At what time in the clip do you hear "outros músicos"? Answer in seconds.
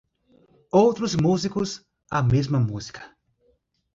0.83-1.69